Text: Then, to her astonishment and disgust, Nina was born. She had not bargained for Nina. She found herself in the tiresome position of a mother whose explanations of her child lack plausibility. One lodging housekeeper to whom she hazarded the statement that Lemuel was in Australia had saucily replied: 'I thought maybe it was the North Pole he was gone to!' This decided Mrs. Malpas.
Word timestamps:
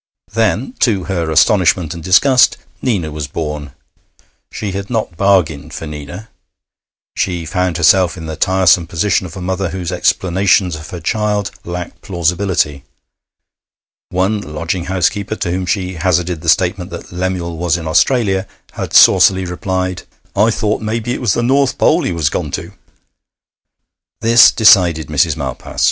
Then, 0.33 0.73
to 0.79 1.03
her 1.03 1.29
astonishment 1.29 1.93
and 1.93 2.03
disgust, 2.03 2.57
Nina 2.81 3.11
was 3.11 3.27
born. 3.27 3.73
She 4.51 4.71
had 4.71 4.89
not 4.89 5.15
bargained 5.15 5.75
for 5.75 5.85
Nina. 5.85 6.29
She 7.15 7.45
found 7.45 7.77
herself 7.77 8.17
in 8.17 8.25
the 8.25 8.35
tiresome 8.35 8.87
position 8.87 9.27
of 9.27 9.37
a 9.37 9.41
mother 9.41 9.69
whose 9.69 9.91
explanations 9.91 10.75
of 10.75 10.89
her 10.89 10.99
child 10.99 11.51
lack 11.63 12.01
plausibility. 12.01 12.83
One 14.09 14.41
lodging 14.41 14.85
housekeeper 14.85 15.35
to 15.35 15.51
whom 15.51 15.67
she 15.67 15.93
hazarded 15.93 16.41
the 16.41 16.49
statement 16.49 16.89
that 16.89 17.11
Lemuel 17.11 17.57
was 17.57 17.77
in 17.77 17.85
Australia 17.87 18.47
had 18.71 18.93
saucily 18.95 19.45
replied: 19.45 20.01
'I 20.35 20.49
thought 20.49 20.81
maybe 20.81 21.13
it 21.13 21.21
was 21.21 21.33
the 21.33 21.43
North 21.43 21.77
Pole 21.77 22.01
he 22.01 22.11
was 22.11 22.31
gone 22.31 22.49
to!' 22.49 22.73
This 24.19 24.49
decided 24.51 25.09
Mrs. 25.09 25.37
Malpas. 25.37 25.79